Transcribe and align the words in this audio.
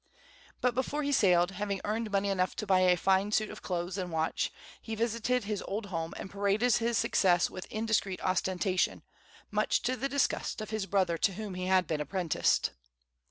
But 0.61 0.73
before 0.73 1.03
he 1.03 1.11
sailed, 1.11 1.51
having 1.51 1.79
earned 1.85 2.09
money 2.09 2.29
enough 2.29 2.55
to 2.55 2.65
buy 2.65 2.79
a 2.79 2.97
fine 2.97 3.31
suit 3.31 3.51
of 3.51 3.61
clothes 3.61 3.99
and 3.99 4.09
a 4.09 4.11
watch, 4.15 4.51
he 4.81 4.95
visited 4.95 5.43
his 5.43 5.61
old 5.67 5.85
home, 5.93 6.15
and 6.17 6.27
paraded 6.27 6.77
his 6.77 6.97
success 6.97 7.51
with 7.51 7.67
indiscreet 7.71 8.19
ostentation, 8.21 9.03
much 9.51 9.83
to 9.83 9.95
the 9.95 10.09
disgust 10.09 10.59
of 10.59 10.71
his 10.71 10.87
brother 10.87 11.19
to 11.19 11.33
whom 11.33 11.53
he 11.53 11.67
had 11.67 11.85
been 11.85 12.01
apprenticed. 12.01 12.71